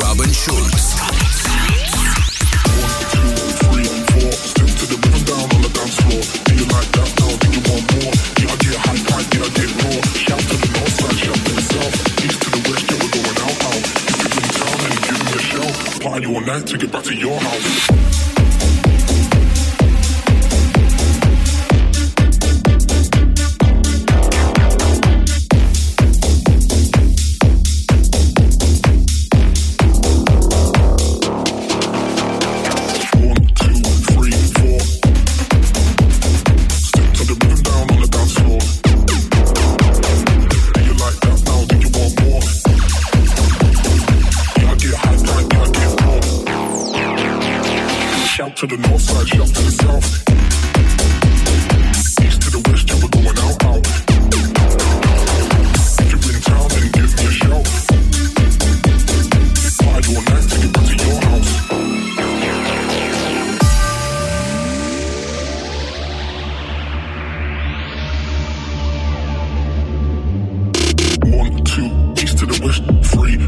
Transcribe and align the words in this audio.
Robin 0.00 0.32
Schulz. 0.32 0.90
All 16.40 16.46
night 16.46 16.66
to 16.68 16.78
get 16.78 16.92
back 16.92 17.02
to 17.04 17.14
your 17.14 17.38
house. 17.38 18.19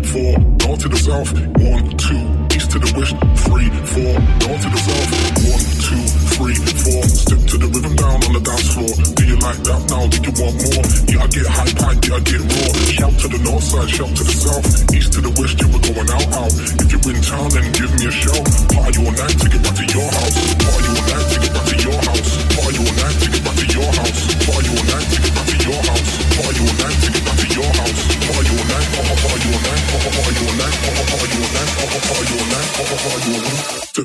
Four, 0.05 0.39
north 0.67 0.81
to 0.83 0.89
the 0.89 0.97
south. 0.97 1.31
One, 1.63 1.85
two, 1.97 2.23
east 2.57 2.71
to 2.73 2.79
the 2.79 2.91
west, 2.97 3.15
three, 3.47 3.69
four, 3.93 4.15
north 4.47 4.63
to 4.63 4.69
the 4.73 4.81
south. 4.83 5.09
One, 5.53 5.65
two, 5.87 6.03
three, 6.37 6.57
four, 6.83 7.03
step 7.07 7.41
to 7.53 7.57
the 7.59 7.69
rhythm 7.71 7.95
down 7.97 8.19
on 8.25 8.33
the 8.33 8.43
dance 8.43 8.69
floor. 8.75 8.93
Do 9.15 9.23
you 9.27 9.37
like 9.39 9.61
that 9.69 9.81
now? 9.93 10.03
Do 10.09 10.19
you 10.23 10.33
want 10.39 10.57
more? 10.59 10.85
Yeah, 11.11 11.23
I 11.23 11.27
get 11.29 11.47
high 11.47 11.73
pipe, 11.77 12.01
yeah, 12.09 12.19
I 12.19 12.21
get 12.25 12.43
raw. 12.43 12.71
Shout 12.89 13.15
to 13.23 13.27
the 13.29 13.41
north 13.43 13.65
side, 13.65 13.91
shout 13.91 14.13
to 14.17 14.25
the 14.25 14.37
south. 14.37 14.67
East 14.95 15.11
to 15.15 15.21
the 15.21 15.33
west, 15.39 15.57
yeah, 15.61 15.69
we're 15.71 15.85
going 15.87 16.11
out, 16.11 16.29
out. 16.41 16.53
If 16.83 16.89
you're 16.91 17.05
in 17.13 17.21
town, 17.23 17.49
then 17.53 17.67
give 17.73 17.93
me 17.99 18.05
a 18.09 18.13
shout. 18.13 18.45
Party 18.73 18.99
all 19.03 19.13
night 19.13 19.37
to 19.39 19.47
get 19.49 19.61
back 19.63 19.77
to 19.77 19.87
your 19.87 20.09
house. 20.09 20.35
Party 20.57 20.89
all 20.89 21.05
night 21.07 21.27
to 21.31 21.37
get 21.43 21.53
back 21.53 21.67
to 21.69 21.77
your 21.79 22.01
house. 22.01 22.31
Party 22.57 22.79
all 22.81 22.95
night 22.97 23.17
to 23.23 23.29
get 23.31 23.42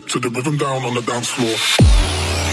to 0.08 0.30
the 0.30 0.30
rhythm 0.30 0.58
down 0.58 0.84
on 0.84 0.94
the 0.96 1.02
dance 1.02 1.30
floor. 1.30 2.47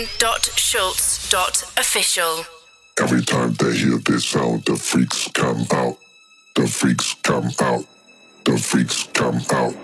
robin.schulz.official. 0.00 2.44
Every 3.00 3.22
time 3.22 3.54
they 3.54 3.72
hear 3.76 3.98
this 3.98 4.26
sound, 4.26 4.64
the 4.64 4.74
freaks 4.76 5.28
come 5.32 5.64
out. 5.72 5.96
The 6.54 6.66
freaks 6.66 7.14
come 7.22 7.50
out. 7.60 7.84
The 8.44 8.58
freaks 8.58 9.08
come 9.12 9.40
out. 9.52 9.74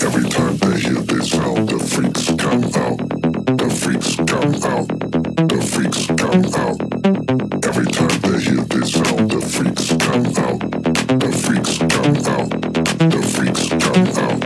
Every 0.00 0.28
time 0.30 0.56
they 0.58 0.78
hear 0.80 1.02
this 1.02 1.30
sound, 1.30 1.68
the 1.68 1.78
freaks 1.78 2.26
come 2.38 2.64
out. 2.64 2.98
The 3.58 3.70
freaks 3.70 4.16
come 4.16 4.54
out. 4.70 4.88
The 5.48 5.60
freaks 5.72 6.06
come 6.06 6.44
out. 6.62 6.80
Every 7.66 7.86
time 7.86 8.20
they 8.22 8.38
hear 8.40 8.64
this 8.64 8.92
sound, 8.92 9.30
the 9.30 9.40
freaks 9.40 9.88
come 10.04 10.26
out. 10.46 10.60
The 11.20 11.32
freaks 11.42 11.78
come 11.78 12.16
out. 12.30 12.50
The 13.10 13.22
freaks 13.34 13.68
come 13.68 14.06
out. 14.22 14.40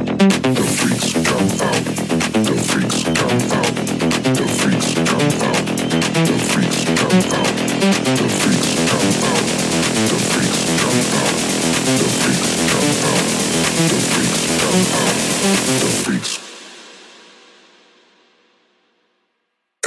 The 0.57 0.65
freaks 0.79 1.13
come 1.29 1.51
out. 1.61 1.85
The 2.47 2.57
freaks 2.69 3.01
come 3.05 3.41
out. 3.41 3.46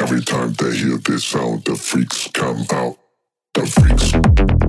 Every 0.01 0.21
time 0.21 0.53
they 0.53 0.75
hear 0.75 0.97
this 0.97 1.23
sound, 1.23 1.65
the 1.65 1.75
freaks 1.75 2.27
come 2.33 2.65
out. 2.71 2.97
The 3.53 3.67
freaks. 3.67 4.68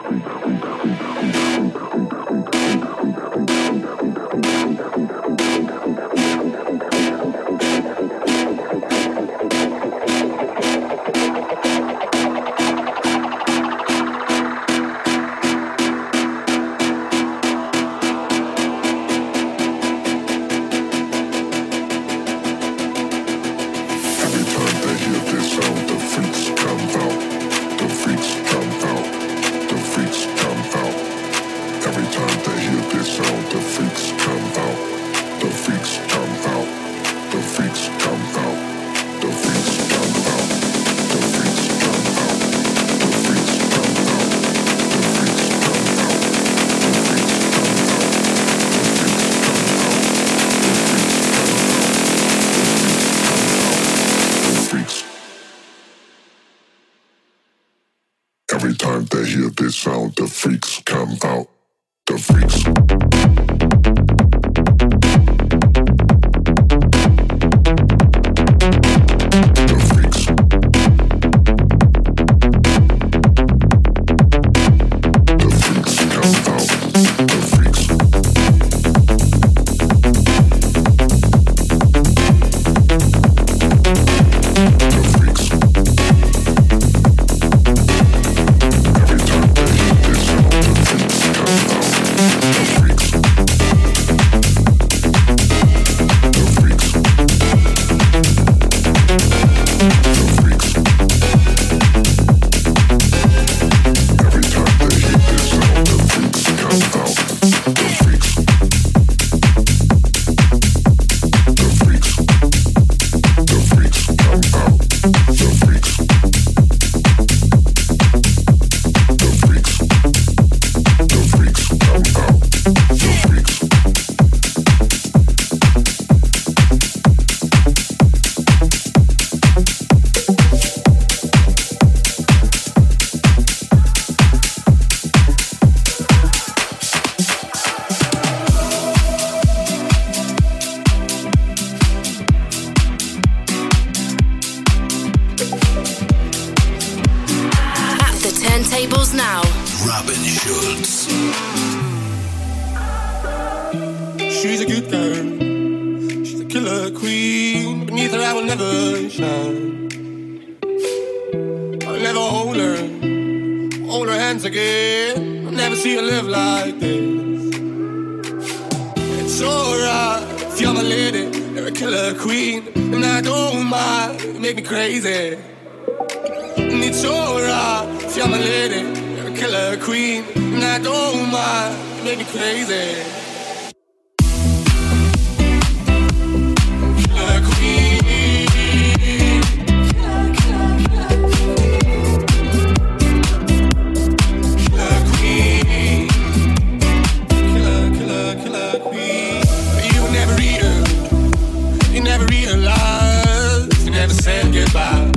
said 204.21 204.53
goodbye. 204.53 205.11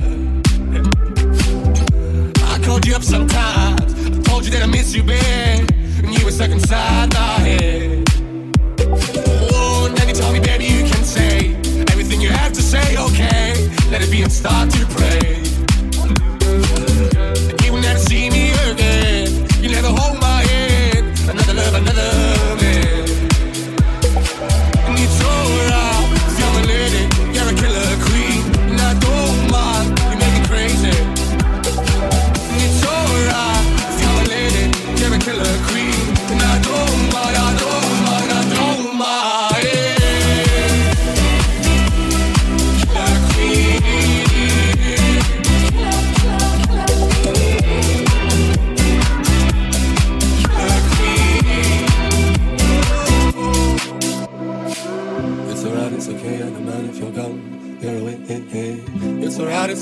I 2.42 2.58
called 2.64 2.86
you 2.86 2.94
up 2.94 3.02
sometimes. 3.02 3.92
I 4.16 4.22
told 4.22 4.46
you 4.46 4.50
that 4.52 4.62
I 4.62 4.66
miss 4.66 4.94
you, 4.94 5.02
babe. 5.02 5.68
And 6.02 6.18
you 6.18 6.24
were 6.24 6.30
stuck 6.30 6.48
inside 6.48 7.12
my 7.12 7.38
head. 7.48 8.08
Oh, 9.52 9.92
now 9.94 10.06
you 10.06 10.14
tell 10.14 10.32
me, 10.32 10.40
baby, 10.40 10.64
you 10.64 10.84
can 10.84 11.04
say 11.04 11.54
everything 11.92 12.22
you 12.22 12.30
have 12.30 12.54
to 12.54 12.62
say, 12.62 12.96
okay? 12.96 13.68
Let 13.90 14.00
it 14.00 14.10
be 14.10 14.22
and 14.22 14.32
start 14.32 14.70
to 14.70 14.86
pray. 14.86 15.43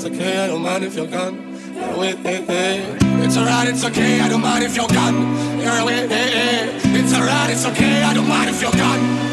it's 0.05 0.19
okay, 0.19 0.37
I 0.37 0.47
don't 0.47 0.61
mind 0.61 0.83
if 0.83 0.95
you're 0.95 1.07
gone. 1.07 1.35
You're 1.75 1.97
with. 1.97 2.25
Eh. 2.25 2.97
It's 3.23 3.37
alright, 3.37 3.69
it's 3.69 3.85
okay, 3.85 4.19
I 4.19 4.27
don't 4.27 4.41
mind 4.41 4.65
if 4.65 4.75
you're 4.75 4.87
gone. 4.87 5.15
You're 5.61 5.85
with. 5.85 6.11
Eh. 6.11 6.99
It's 6.99 7.13
alright, 7.13 7.49
it's 7.49 7.65
okay, 7.65 8.03
I 8.03 8.13
don't 8.13 8.27
mind 8.27 8.49
if 8.49 8.61
you're 8.61 8.71
gone. 8.71 9.32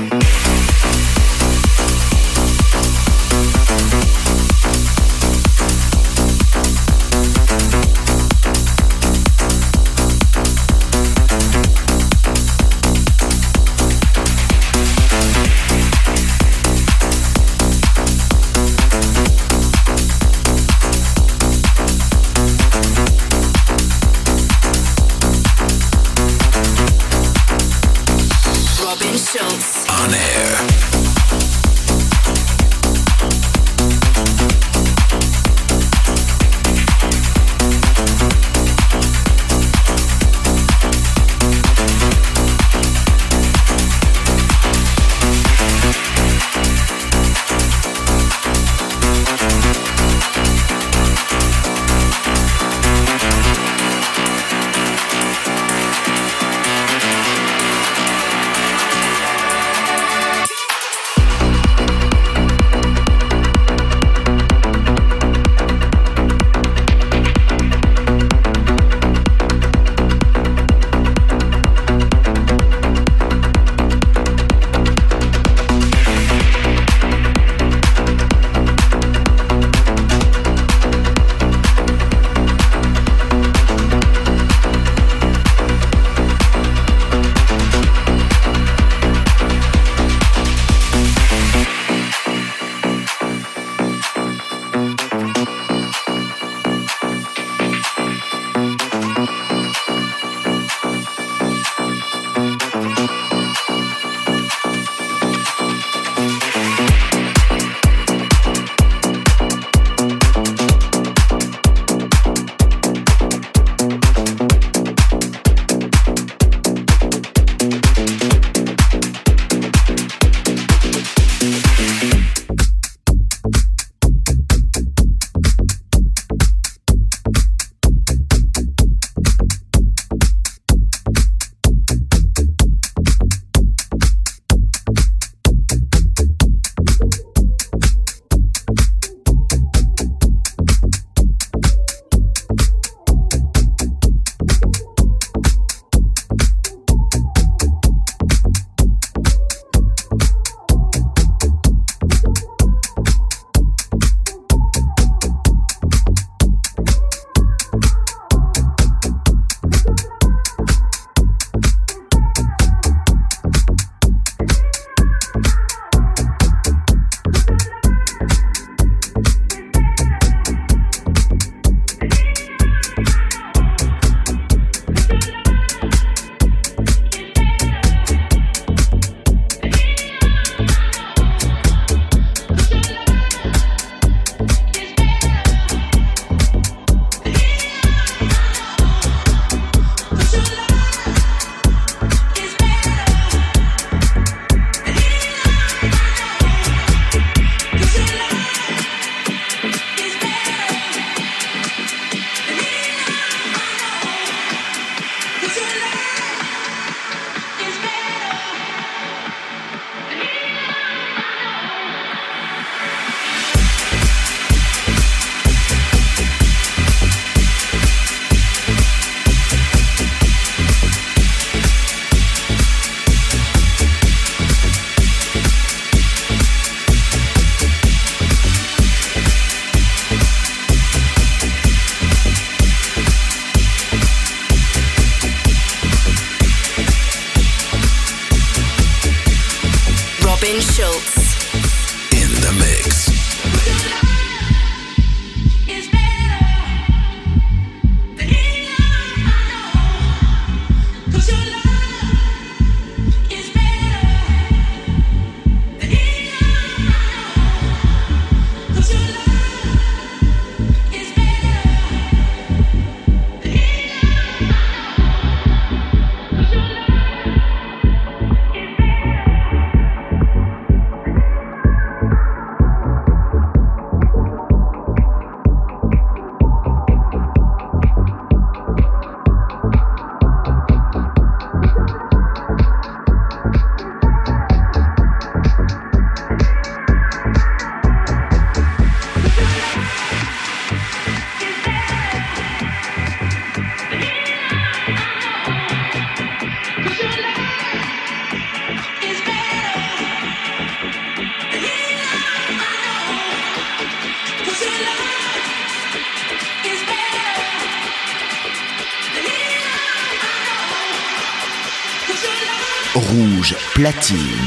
Rouge 314.01 314.40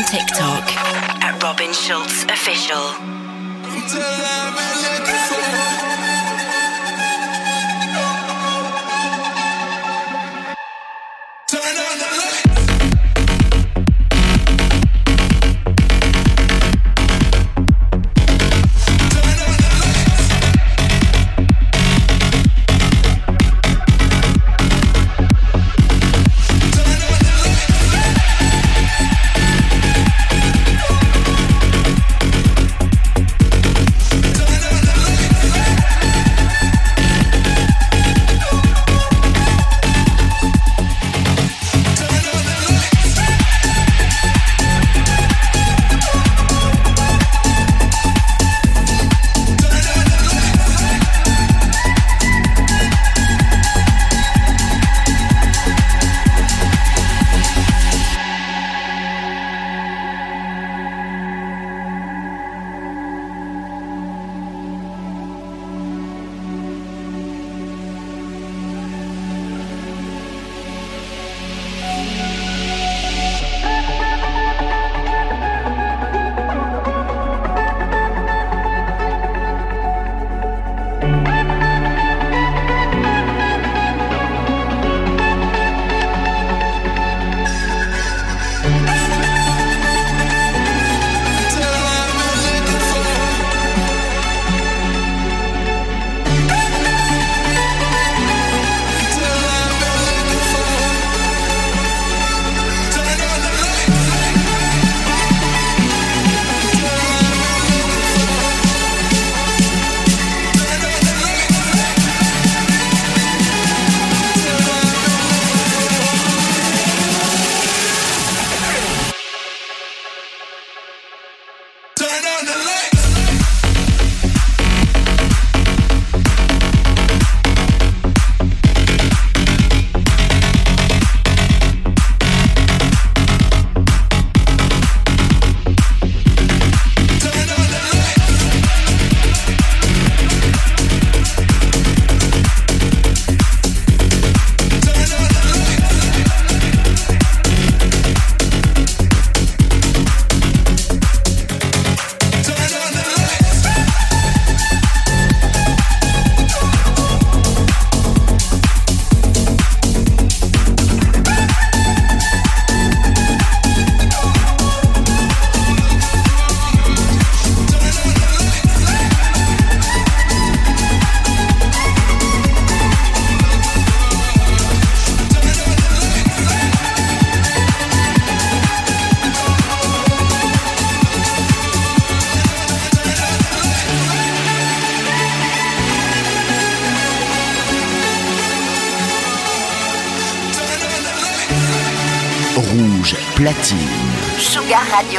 on 0.00 0.06
TikTok 0.06 0.64
at 1.22 1.42
Robin 1.42 1.72
Schulz 1.72 2.24
Official. 2.24 2.76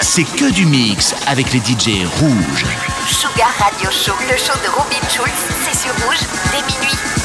C'est 0.00 0.24
que 0.24 0.50
du 0.50 0.64
mix 0.64 1.14
avec 1.26 1.52
les 1.52 1.58
DJ 1.58 2.06
rouges. 2.20 2.64
Sugar 3.06 3.52
Radio 3.58 3.90
Show, 3.90 4.14
le 4.30 4.36
show 4.38 4.54
de 4.64 4.70
Robin 4.70 5.06
Schulz, 5.10 5.30
c'est 5.62 5.78
sur 5.78 5.92
rouge 6.06 6.20
dès 6.50 6.62
minuit. 6.72 7.21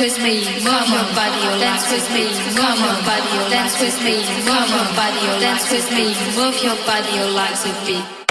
With 0.00 0.18
me, 0.22 0.40
move 0.64 0.88
your 0.88 1.04
body, 1.12 1.36
oh, 1.44 1.48
or 1.48 1.52
oh, 1.52 1.56
oh, 1.56 1.60
dance 1.60 1.92
with 1.92 2.08
me, 2.10 2.24
move 2.56 2.80
your 2.80 2.96
body, 3.04 3.28
or 3.36 3.50
dance 3.50 3.78
with 3.80 4.00
me, 4.02 4.16
move 4.48 4.68
your 4.72 4.88
body, 4.96 5.20
or 5.28 5.40
dance 5.40 5.70
with 5.70 5.90
me, 5.92 6.16
move 6.34 6.56
your 6.62 6.76
body, 6.86 7.18
or 7.20 7.30
legs 7.36 7.64
with 7.64 7.86
me. 7.86 8.29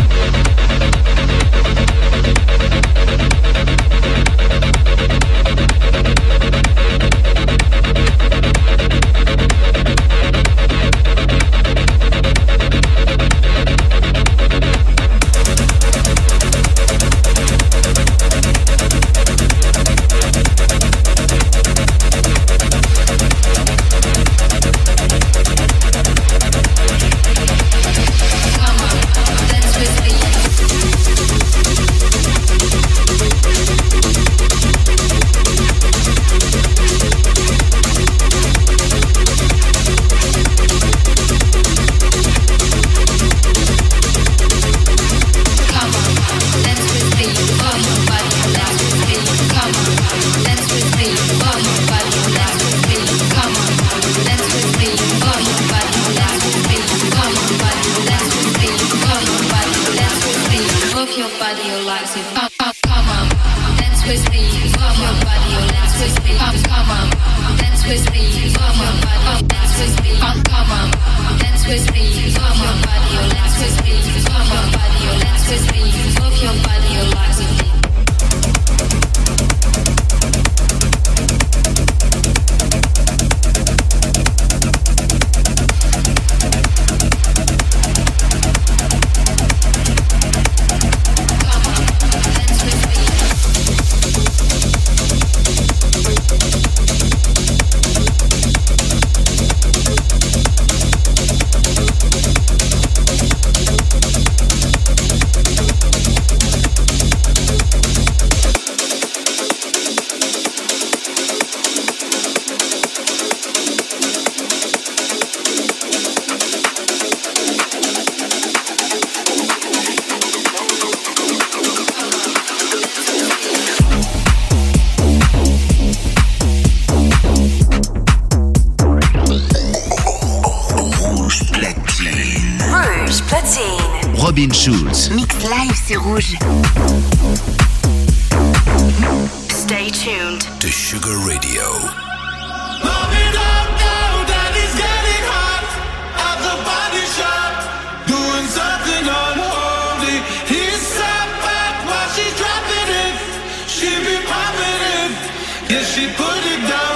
she 155.84 156.08
put 156.08 156.44
it 156.54 156.68
down. 156.68 156.89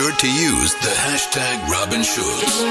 sure 0.00 0.12
to 0.12 0.32
use 0.32 0.72
the 0.76 0.88
hashtag 0.88 1.68
Robin 1.68 2.02
Schulz. 2.02 2.69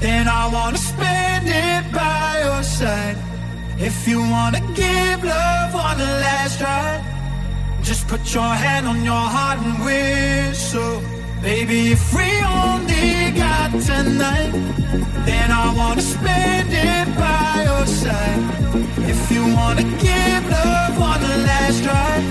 Then 0.00 0.28
I 0.28 0.48
wanna 0.48 0.78
spend 0.78 1.46
it 1.46 1.92
by 1.92 2.40
your 2.44 2.62
side. 2.62 3.18
If 3.78 4.08
you 4.08 4.20
wanna 4.20 4.60
give 4.74 5.22
love 5.22 5.74
on 5.74 5.98
the 5.98 6.10
last 6.24 6.60
ride, 6.62 7.04
just 7.82 8.08
put 8.08 8.22
your 8.34 8.52
hand 8.64 8.86
on 8.86 9.04
your 9.04 9.26
heart 9.34 9.58
and 9.58 9.76
whistle. 9.84 11.02
Baby, 11.42 11.92
if 11.92 12.14
we 12.14 12.28
only 12.64 13.32
got 13.32 13.70
tonight, 13.90 14.52
then 15.28 15.50
I 15.50 15.74
wanna 15.76 16.02
spend 16.02 16.70
it 16.72 17.06
by 17.18 17.64
your 17.68 17.86
side. 17.86 18.42
If 19.12 19.30
you 19.30 19.42
wanna 19.54 19.84
give 20.08 20.42
love 20.48 20.96
on 21.10 21.20
the 21.20 21.36
last 21.48 21.84
ride, 21.84 22.24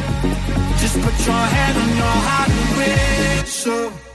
just 0.81 0.95
put 1.01 1.15
your 1.25 1.45
hand 1.55 1.75
on 1.83 1.89
your 2.03 2.17
heart 2.27 2.49
and 2.49 2.69
whistle. 2.77 4.08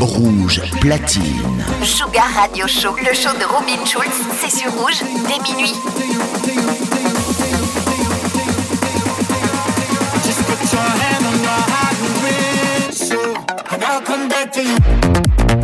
Rouge 0.00 0.62
platine. 0.80 1.64
Sugar 1.82 2.28
Radio 2.34 2.66
Show, 2.66 2.96
le 2.96 3.14
show 3.14 3.30
de 3.38 3.44
Robin 3.44 3.84
Schulz, 3.84 4.10
c'est 4.40 4.50
sur 4.50 4.72
Rouge 4.72 5.02
dès 5.28 5.52
minuit. 5.52 5.74
Just 10.24 10.42
put 10.46 10.72
your 10.72 10.80
hand 10.80 11.24
on 11.26 11.42
your 11.42 11.60
heart 11.70 11.96
and 12.02 12.16
whistle. 12.88 13.36
And 13.70 13.84
I'll 13.84 14.02
come 14.02 14.28
back 14.28 14.52
to 14.52 14.62
you. 14.62 15.59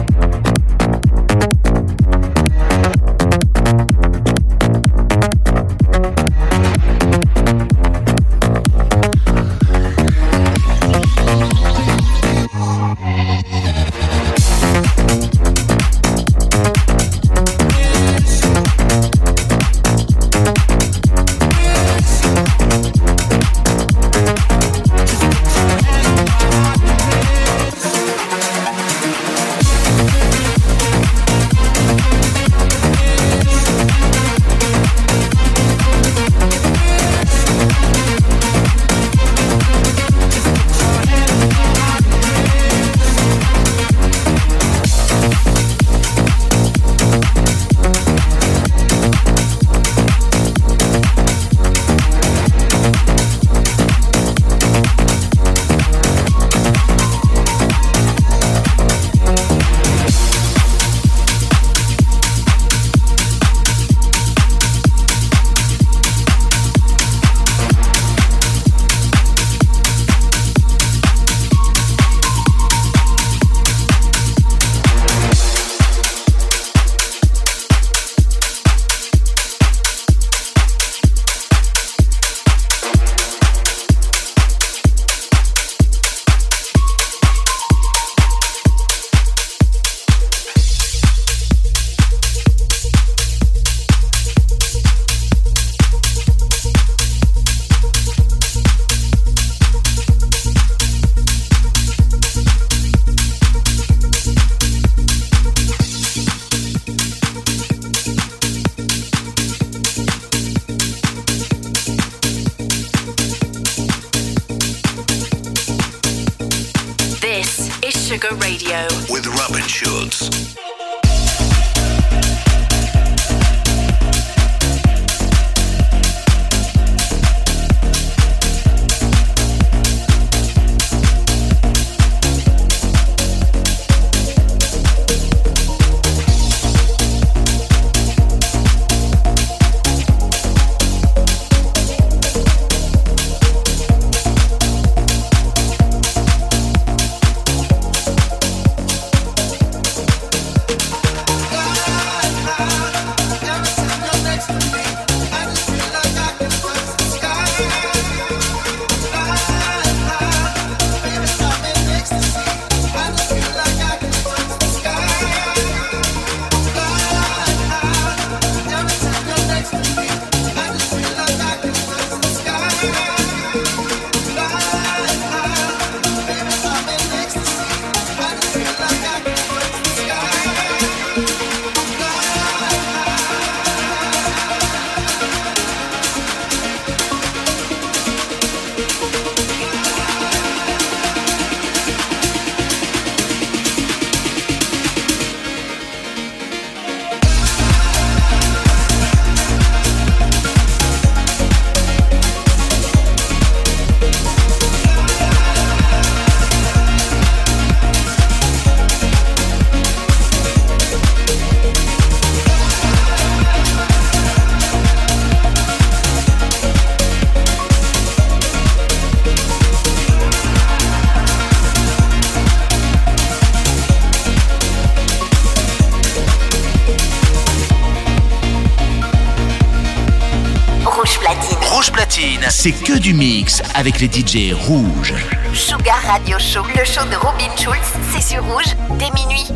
C'est 232.66 232.84
que 232.84 232.98
du 232.98 233.14
mix 233.14 233.62
avec 233.76 234.00
les 234.00 234.08
DJ 234.08 234.52
rouges. 234.52 235.14
Sugar 235.54 236.02
Radio 236.04 236.36
Show, 236.40 236.64
le 236.76 236.84
show 236.84 237.04
de 237.04 237.14
Robin 237.14 237.56
Schulz, 237.56 237.92
c'est 238.10 238.20
sur 238.20 238.44
Rouge 238.44 238.74
dès 238.98 239.08
minuit. 239.12 239.46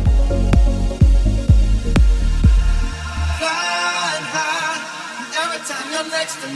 Flying 3.37 4.25
high, 4.31 4.79
every 5.43 5.59
time 5.67 5.91
you're 5.91 6.07
next 6.09 6.39
to 6.41 6.47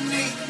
me, 0.00 0.47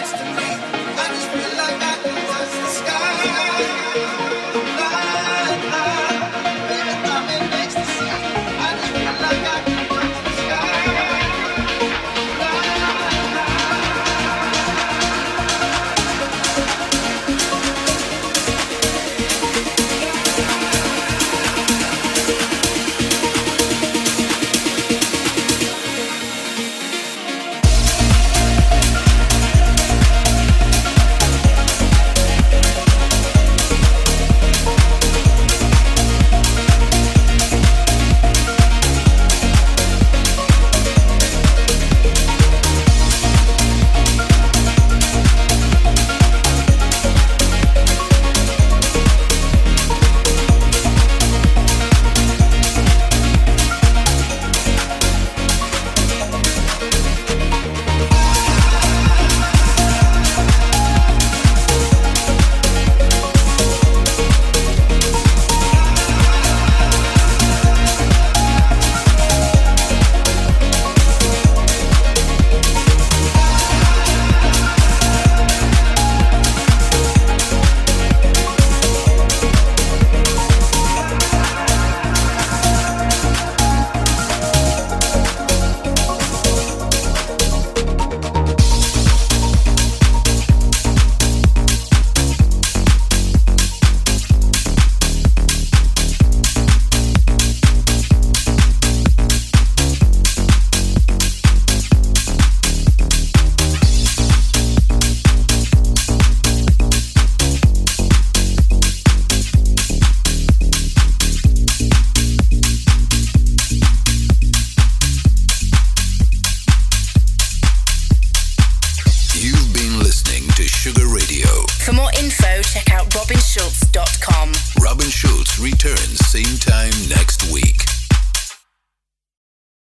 Next 0.00 0.12
to 0.12 0.24
me, 0.24 0.48
I 0.96 1.06
just 1.08 1.28
feel 1.30 1.52
like 1.58 1.82
I 1.82 1.96
can 2.02 2.16
touch 2.28 2.52
the 2.56 2.68
sky. 2.68 4.09